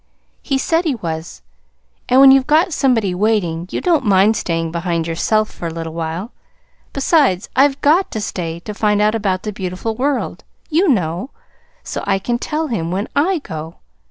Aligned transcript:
He 0.41 0.57
said 0.57 0.83
he 0.83 0.95
was. 0.95 1.43
And 2.09 2.19
when 2.19 2.31
you've 2.31 2.47
got 2.47 2.73
somebody 2.73 3.13
waiting, 3.13 3.67
you 3.69 3.81
don't 3.81 4.03
mind 4.03 4.35
staying 4.35 4.71
behind 4.71 5.05
yourself 5.05 5.51
for 5.51 5.67
a 5.67 5.71
little 5.71 5.93
while. 5.93 6.31
Besides, 6.91 7.49
I've 7.55 7.79
GOT 7.81 8.09
to 8.09 8.19
stay 8.19 8.59
to 8.61 8.73
find 8.73 8.99
out 8.99 9.13
about 9.13 9.43
the 9.43 9.53
beautiful 9.53 9.93
world, 9.95 10.43
you 10.71 10.89
know, 10.89 11.29
so 11.83 12.03
I 12.07 12.17
can 12.17 12.39
tell 12.39 12.65
him, 12.65 12.89
when 12.89 13.09
I 13.15 13.41
go. 13.43 13.75